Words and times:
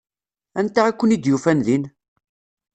Anta 0.59 0.81
i 0.89 0.91
ken-id-yufan 0.93 1.59
din? 1.65 1.83